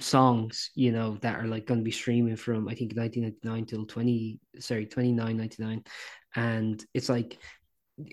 [0.01, 3.87] songs you know that are like going to be streaming from i think 1999 till
[3.87, 5.87] 20 sorry 29.99
[6.37, 7.39] and it's like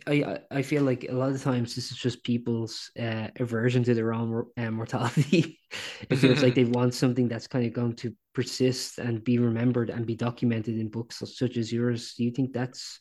[0.08, 3.94] I I feel like a lot of times this is just people's uh, aversion to
[3.94, 5.60] their own uh, mortality.
[6.10, 9.92] it feels like they want something that's kind of going to persist and be remembered
[9.92, 12.16] and be documented in books such as yours.
[12.16, 13.00] Do you think that's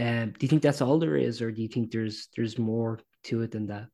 [0.00, 2.98] Um, do you think that's all there is, or do you think there's there's more
[3.24, 3.86] to it than that?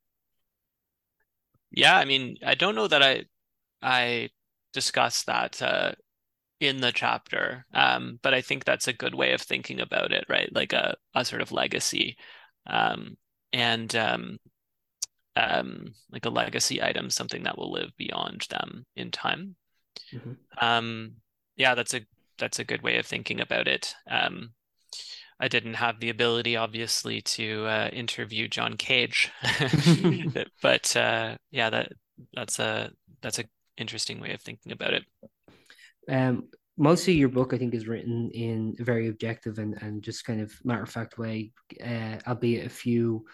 [1.70, 3.24] Yeah, I mean, I don't know that I
[3.86, 4.30] I
[4.72, 5.92] discussed that uh,
[6.60, 10.26] in the chapter, um, but I think that's a good way of thinking about it,
[10.28, 10.52] right?
[10.52, 12.16] Like a a sort of legacy,
[12.66, 13.16] um,
[13.52, 14.38] and um,
[15.36, 19.54] um, like a legacy item, something that will live beyond them in time.
[20.12, 20.32] Mm-hmm.
[20.60, 21.12] Um,
[21.56, 22.00] yeah, that's a
[22.38, 23.94] that's a good way of thinking about it.
[24.10, 24.50] Um,
[25.38, 29.30] I didn't have the ability, obviously, to uh, interview John Cage,
[30.62, 31.92] but uh, yeah, that
[32.34, 32.90] that's a
[33.22, 33.44] that's a
[33.76, 35.04] interesting way of thinking about it.
[36.08, 40.02] Um, most of your book, I think, is written in a very objective and, and
[40.02, 43.24] just kind of matter of fact way, uh, albeit a few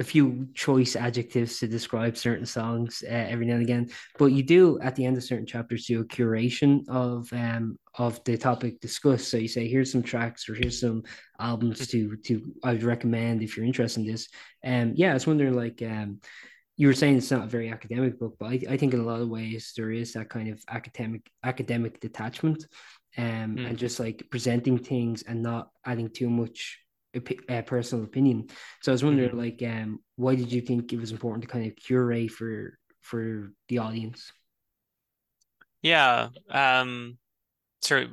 [0.00, 3.88] a few choice adjectives to describe certain songs uh, every now and again.
[4.18, 8.22] But you do at the end of certain chapters do a curation of um of
[8.24, 9.28] the topic discussed.
[9.30, 11.04] So you say here's some tracks or here's some
[11.38, 14.28] albums to to I would recommend if you're interested in this.
[14.64, 16.20] Um yeah, I was wondering like um
[16.76, 19.04] you were saying it's not a very academic book, but I, I think in a
[19.04, 22.64] lot of ways there is that kind of academic academic detachment
[23.16, 23.68] um, mm.
[23.68, 26.78] and just like presenting things and not adding too much
[27.48, 28.48] uh, personal opinion.
[28.82, 29.38] So I was wondering, mm-hmm.
[29.38, 33.52] like, um, why did you think it was important to kind of curate for for
[33.68, 34.32] the audience?
[35.82, 36.30] Yeah.
[36.50, 37.18] Um.
[37.82, 38.06] So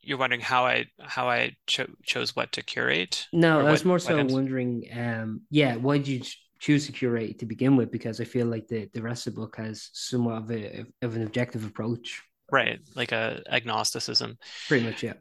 [0.00, 3.28] you're wondering how I how I cho- chose what to curate?
[3.32, 4.84] No, I was more so wondering.
[4.96, 5.42] Um.
[5.50, 5.76] Yeah.
[5.76, 6.22] Why did you
[6.60, 7.90] choose to curate to begin with?
[7.90, 11.16] Because I feel like the the rest of the book has somewhat of a of
[11.16, 12.22] an objective approach.
[12.52, 14.36] Right, like a agnosticism.
[14.68, 15.14] Pretty much, yeah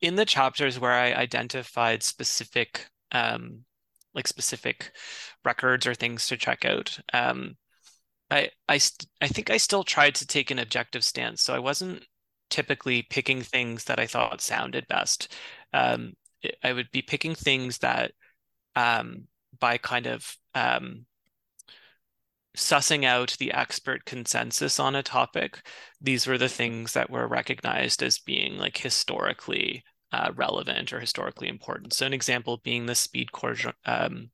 [0.00, 3.64] in the chapters where I identified specific um,
[4.14, 4.92] like specific
[5.44, 7.56] records or things to check out, um,
[8.30, 11.42] I I st- I think I still tried to take an objective stance.
[11.42, 12.04] So I wasn't
[12.50, 15.34] typically picking things that I thought sounded best.
[15.72, 16.14] Um,
[16.64, 18.12] I would be picking things that
[18.76, 19.26] um,
[19.58, 21.06] by kind of um,
[22.56, 25.62] sussing out the expert consensus on a topic,
[26.00, 29.82] these were the things that were recognized as being like historically
[30.12, 31.92] uh, relevant or historically important.
[31.92, 34.30] So an example being the SpeedCore, um,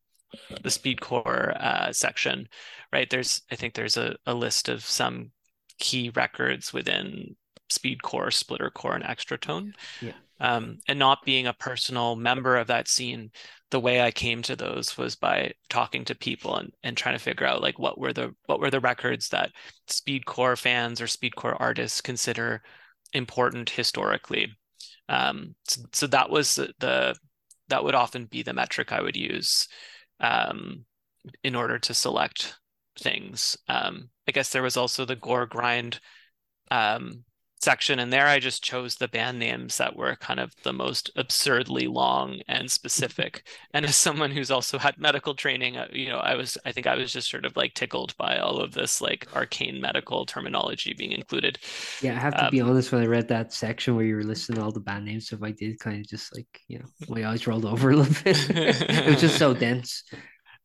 [0.62, 2.48] the SpeedCore uh, section,
[2.92, 3.08] right?
[3.08, 5.30] There's, I think there's a, a list of some
[5.78, 7.36] key records within
[7.68, 9.72] speed core, splitter core, and Extratone.
[10.00, 10.12] Yeah.
[10.38, 13.30] Um, and not being a personal member of that scene
[13.70, 17.22] the way I came to those was by talking to people and, and trying to
[17.22, 19.50] figure out like what were the what were the records that
[19.88, 22.62] speedcore fans or speedcore artists consider
[23.12, 24.48] important historically.
[25.08, 27.16] Um, so, so, that was the
[27.68, 29.66] that would often be the metric I would use
[30.20, 30.84] um,
[31.42, 32.56] in order to select
[33.00, 33.56] things.
[33.68, 36.00] Um, I guess there was also the gore grind
[36.70, 37.24] um,
[37.60, 41.10] section and there i just chose the band names that were kind of the most
[41.16, 43.46] absurdly long and specific.
[43.72, 46.86] And as someone who's also had medical training uh, you know i was i think
[46.86, 50.94] i was just sort of like tickled by all of this like arcane medical terminology
[50.94, 51.58] being included.
[52.00, 54.24] Yeah i have to um, be honest when i read that section where you were
[54.24, 57.26] listing all the band names stuff i did kind of just like you know my
[57.28, 58.36] eyes rolled over a little bit.
[58.88, 60.04] It was just so dense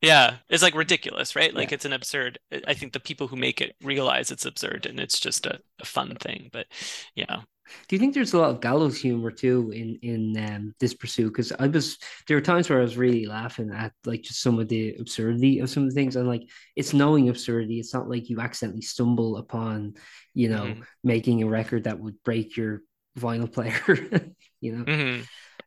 [0.02, 1.54] yeah, it's like ridiculous, right?
[1.54, 1.76] Like yeah.
[1.76, 2.40] it's an absurd.
[2.68, 5.86] I think the people who make it realize it's absurd and it's just a, a
[5.86, 6.50] fun thing.
[6.52, 6.68] But
[7.16, 7.42] yeah.
[7.88, 11.30] Do you think there's a lot of gallows humor too in in um, this pursuit?
[11.30, 14.60] Because I was there were times where I was really laughing at like just some
[14.60, 17.80] of the absurdity of some of the things, and like it's knowing absurdity.
[17.80, 19.94] It's not like you accidentally stumble upon,
[20.34, 20.82] you know, mm-hmm.
[21.04, 22.82] making a record that would break your
[23.18, 23.82] vinyl player.
[24.60, 24.84] you know.
[24.84, 25.24] Mm-hmm.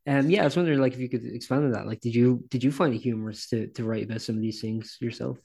[0.07, 1.87] Um, yeah, I was wondering, like, if you could expand on that.
[1.87, 4.61] Like, did you did you find it humorous to to write about some of these
[4.61, 5.38] things yourself?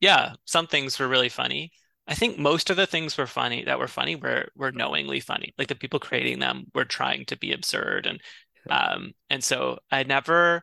[0.00, 1.72] Yeah, some things were really funny.
[2.08, 5.54] I think most of the things were funny that were funny were were knowingly funny.
[5.56, 8.20] Like the people creating them were trying to be absurd, and
[8.68, 10.62] um, and so I never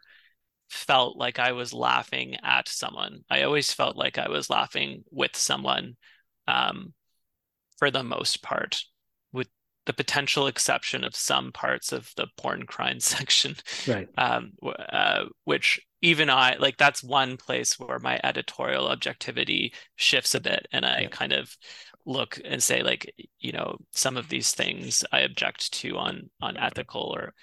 [0.70, 3.24] felt like I was laughing at someone.
[3.30, 5.98] I always felt like I was laughing with someone,
[6.48, 6.94] um,
[7.78, 8.84] for the most part
[9.86, 13.56] the potential exception of some parts of the porn grind section,
[13.88, 14.08] right?
[14.18, 20.40] Um, uh, which even I like that's one place where my editorial objectivity shifts a
[20.40, 21.08] bit, and I yeah.
[21.10, 21.56] kind of
[22.06, 26.58] look and say like you know some of these things I object to on on
[26.58, 27.34] ethical or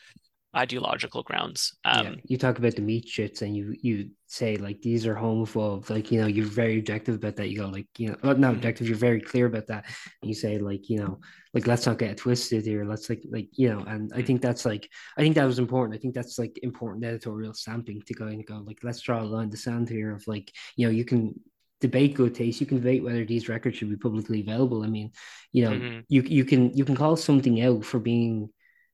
[0.56, 1.76] ideological grounds.
[1.84, 2.14] Um, yeah.
[2.24, 5.90] You talk about the meat shits and you you say like these are homophobes.
[5.90, 7.50] Like you know you're very objective about that.
[7.50, 8.44] You go like you know not mm-hmm.
[8.44, 8.88] objective.
[8.88, 9.84] You're very clear about that.
[10.22, 11.20] And you say like you know
[11.54, 12.84] like let's not get twisted here.
[12.84, 13.80] Let's like like you know.
[13.80, 14.26] And I mm-hmm.
[14.26, 15.96] think that's like I think that was important.
[15.96, 19.24] I think that's like important editorial stamping to go and go like let's draw a
[19.24, 21.38] line in the sand here of like you know you can
[21.80, 22.60] debate good taste.
[22.60, 24.82] You can debate whether these records should be publicly available.
[24.82, 25.12] I mean,
[25.52, 26.00] you know, mm-hmm.
[26.08, 28.50] you you can you can call something out for being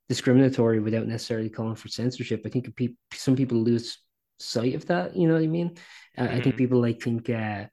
[0.08, 2.42] discriminatory without necessarily calling for censorship.
[2.44, 3.98] I think pe- some people lose
[4.38, 5.16] sight of that.
[5.16, 5.76] You know what I mean?
[6.16, 6.30] Uh, mm-hmm.
[6.30, 6.58] I think mm-hmm.
[6.58, 7.64] people like think uh,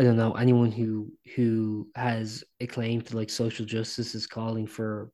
[0.00, 4.66] I don't know anyone who who has a claim to like social justice is calling
[4.66, 5.10] for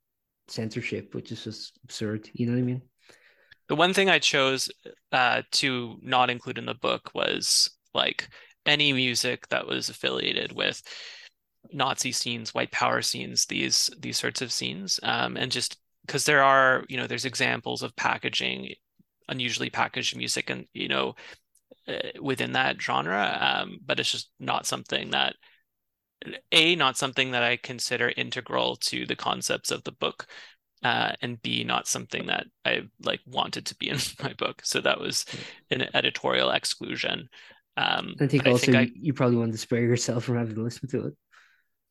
[0.49, 2.29] censorship, which is just absurd.
[2.33, 2.83] You know what I mean?
[3.69, 4.71] The one thing I chose
[5.11, 8.29] uh, to not include in the book was like
[8.67, 10.83] any music that was affiliated with
[11.73, 16.43] Nazi scenes, white power scenes, these these sorts of scenes, um, and just because there
[16.43, 18.75] are you know there's examples of packaging,
[19.29, 21.15] unusually packaged music, and you know
[21.89, 25.35] uh, within that genre, um, but it's just not something that
[26.53, 30.27] a not something that I consider integral to the concepts of the book,
[30.83, 34.63] uh, and B not something that I like wanted to be in my book.
[34.65, 35.25] So that was
[35.71, 37.29] an editorial exclusion.
[37.77, 40.55] Um, I think also I think I, you probably wanted to spare yourself from having
[40.55, 41.15] to listen to it.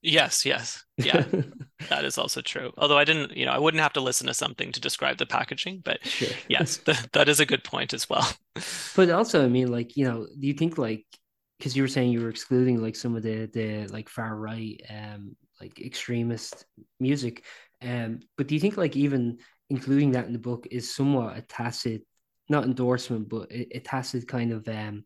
[0.03, 0.83] Yes, yes.
[0.97, 1.23] Yeah.
[1.89, 2.71] that is also true.
[2.77, 5.25] Although I didn't, you know, I wouldn't have to listen to something to describe the
[5.25, 6.27] packaging, but sure.
[6.49, 8.27] yes, th- that is a good point as well.
[8.95, 11.05] but also, I mean, like, you know, do you think like
[11.57, 14.81] because you were saying you were excluding like some of the the like far right
[14.89, 16.65] um like extremist
[16.99, 17.45] music
[17.81, 19.37] um but do you think like even
[19.69, 22.01] including that in the book is somewhat a tacit
[22.49, 25.05] not endorsement but a, a tacit kind of um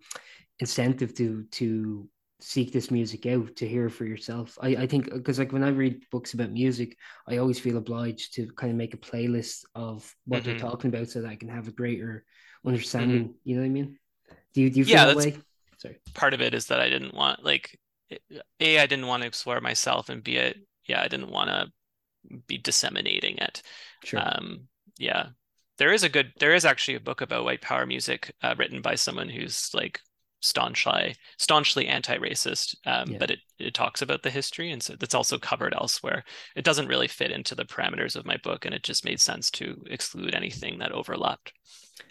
[0.60, 2.10] incentive to to
[2.40, 4.58] seek this music out to hear for yourself.
[4.62, 8.36] I, I think because like when I read books about music, I always feel obliged
[8.36, 10.52] to kind of make a playlist of what mm-hmm.
[10.52, 12.26] they're talking about so that I can have a greater
[12.66, 13.24] understanding.
[13.24, 13.32] Mm-hmm.
[13.44, 14.00] You know what I mean?
[14.54, 15.38] Do you do you feel yeah, that way?
[15.80, 16.00] Sorry.
[16.14, 17.80] Part of it is that I didn't want like
[18.60, 20.58] a I didn't want to explore myself, and b it
[20.88, 21.72] yeah I didn't want to
[22.48, 23.62] be disseminating it.
[24.04, 24.20] Sure.
[24.24, 24.68] Um,
[24.98, 25.28] yeah,
[25.78, 28.82] there is a good there is actually a book about white power music uh, written
[28.82, 30.02] by someone who's like
[30.40, 33.18] staunchly staunchly anti-racist um, yeah.
[33.20, 36.24] but it, it talks about the history and so that's also covered elsewhere.
[36.56, 39.50] It doesn't really fit into the parameters of my book and it just made sense
[39.52, 41.54] to exclude anything that overlapped.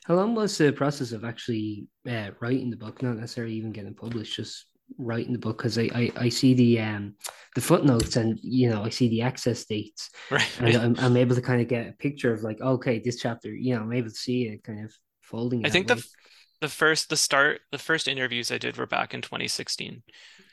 [0.05, 3.03] How long was the process of actually uh, writing the book?
[3.03, 4.67] Not necessarily even getting published just
[4.99, 7.15] writing the book because I, I I see the um
[7.55, 10.11] the footnotes and you know I see the access dates.
[10.31, 10.61] Right.
[10.61, 13.55] And I'm, I'm able to kind of get a picture of like okay this chapter
[13.55, 15.97] you know I'm able to see it kind of folding I think way.
[15.97, 16.07] the
[16.61, 20.03] the first the start the first interviews I did were back in 2016.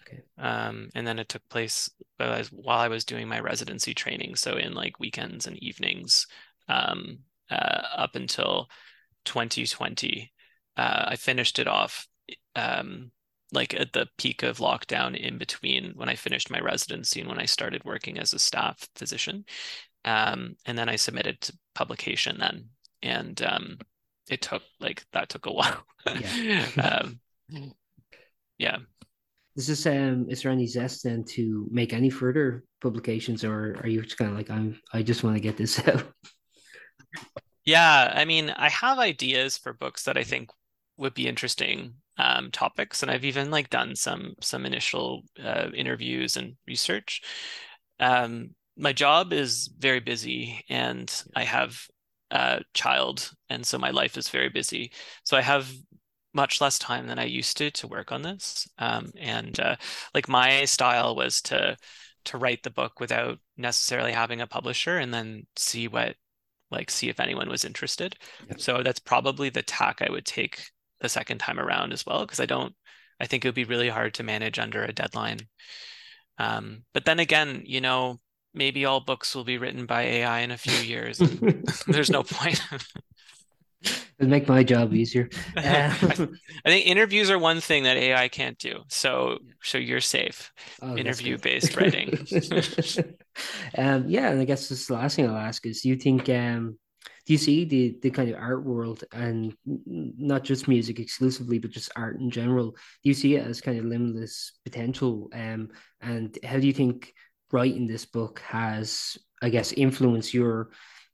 [0.07, 0.21] Okay.
[0.37, 4.73] Um, and then it took place while I was doing my residency training, so in
[4.73, 6.27] like weekends and evenings,
[6.67, 8.69] um, uh, up until
[9.25, 10.31] 2020.
[10.75, 12.07] Uh, I finished it off
[12.55, 13.11] um,
[13.51, 17.39] like at the peak of lockdown in between when I finished my residency and when
[17.39, 19.45] I started working as a staff physician.
[20.05, 22.69] Um, and then I submitted to publication then.
[23.01, 23.77] And um,
[24.29, 25.83] it took like that took a while.
[26.19, 26.67] Yeah.
[26.81, 27.19] um,
[28.57, 28.77] yeah.
[29.55, 33.87] Is this um is there any zest then to make any further publications or are
[33.87, 36.03] you just kind of like I'm I just want to get this out?
[37.65, 40.49] Yeah, I mean, I have ideas for books that I think
[40.97, 46.35] would be interesting um, topics, and I've even like done some some initial uh, interviews
[46.37, 47.21] and research.
[47.99, 51.87] Um, my job is very busy, and I have
[52.33, 54.91] uh, child, and so my life is very busy.
[55.23, 55.71] So I have
[56.33, 58.67] much less time than I used to to work on this.
[58.79, 59.75] Um, and uh,
[60.15, 61.77] like my style was to
[62.25, 66.15] to write the book without necessarily having a publisher, and then see what
[66.71, 68.15] like see if anyone was interested.
[68.49, 68.59] Yep.
[68.59, 70.71] So that's probably the tack I would take
[71.01, 72.73] the second time around as well, because I don't.
[73.19, 75.39] I think it would be really hard to manage under a deadline.
[76.39, 78.19] Um, but then again, you know,
[78.53, 81.17] maybe all books will be written by AI in a few years.
[81.87, 82.61] there's no point.
[84.19, 85.29] It'd make my job easier.
[85.57, 88.83] I think interviews are one thing that AI can't do.
[88.87, 90.53] So, so you're safe.
[90.81, 92.25] Oh, Interview based writing.
[93.77, 96.29] um, yeah, and I guess this the last thing I'll ask is: Do you think
[96.29, 96.77] um,
[97.25, 101.71] do you see the the kind of art world and not just music exclusively, but
[101.71, 102.71] just art in general?
[102.71, 105.29] Do you see it as kind of limitless potential?
[105.33, 105.69] Um,
[106.01, 107.13] and how do you think
[107.53, 110.71] writing this book has, I guess, influenced your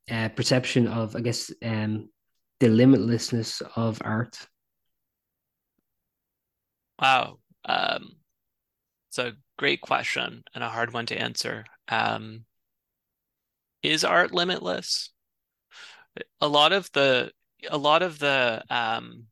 [0.10, 2.10] uh, perception of, I guess, um,
[2.60, 4.38] the limitlessness of art?
[7.00, 7.40] Wow.
[7.66, 8.16] Um,
[9.10, 11.66] it's a great question and a hard one to answer.
[11.88, 12.46] Um,
[13.84, 15.12] is art limitless?
[16.42, 17.32] A lot of the
[17.70, 19.26] a lot of the um,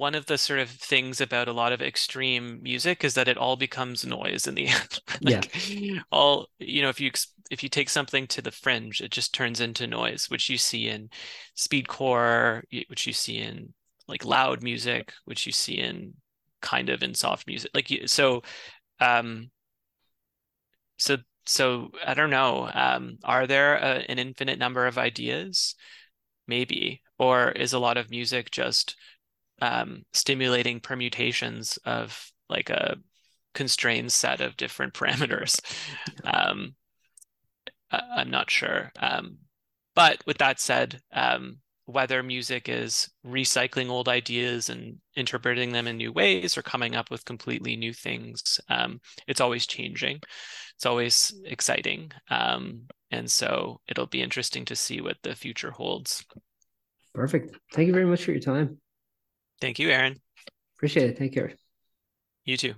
[0.00, 3.36] one of the sort of things about a lot of extreme music is that it
[3.36, 5.00] all becomes noise in the end.
[5.20, 6.00] like yeah.
[6.10, 7.10] all you know, if you
[7.50, 10.88] if you take something to the fringe, it just turns into noise, which you see
[10.88, 11.10] in
[11.54, 13.74] speedcore, which you see in
[14.08, 16.14] like loud music, which you see in
[16.62, 17.70] kind of in soft music.
[17.74, 18.40] Like so,
[19.00, 19.50] um,
[20.96, 22.70] so so I don't know.
[22.72, 25.74] Um, are there a, an infinite number of ideas?
[26.46, 27.02] Maybe.
[27.18, 28.96] Or is a lot of music just
[29.60, 32.96] um, stimulating permutations of like a
[33.54, 35.60] constrained set of different parameters?
[36.24, 36.74] Um,
[37.90, 38.92] I, am not sure.
[38.98, 39.38] Um,
[39.94, 45.96] but with that said, um, whether music is recycling old ideas and interpreting them in
[45.96, 50.20] new ways or coming up with completely new things, um, it's always changing.
[50.76, 52.12] It's always exciting.
[52.30, 56.24] Um, and so it'll be interesting to see what the future holds.
[57.12, 57.56] Perfect.
[57.72, 58.78] Thank you very much for your time.
[59.60, 60.20] Thank you, Aaron.
[60.76, 61.16] Appreciate it.
[61.18, 61.52] Take care.
[62.44, 62.74] You too.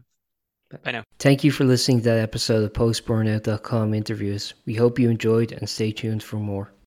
[0.83, 1.05] Bye now.
[1.19, 4.55] Thank you for listening to that episode of postburnout.com interviews.
[4.67, 6.73] We hope you enjoyed and stay tuned for more.